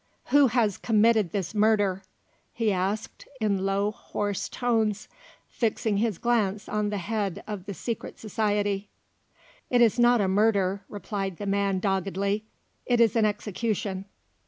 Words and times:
"Who 0.33 0.47
has 0.47 0.79
committed 0.79 1.31
this 1.31 1.53
murder?" 1.53 2.01
he 2.53 2.71
asked 2.71 3.27
in 3.39 3.67
low 3.67 3.91
hoarse 3.91 4.49
tones, 4.49 5.07
fixing 5.47 5.97
his 5.97 6.17
glance 6.17 6.67
on 6.67 6.89
the 6.89 6.97
head 6.97 7.43
of 7.45 7.67
the 7.67 7.75
Secret 7.75 8.17
Society. 8.17 8.89
"It 9.69 9.79
is 9.79 9.99
not 9.99 10.19
a 10.19 10.27
murder," 10.27 10.81
replied 10.89 11.37
the 11.37 11.45
man 11.45 11.77
doggedly; 11.77 12.45
"it 12.87 12.99
is 12.99 13.15
an 13.15 13.25
execution." 13.25 14.05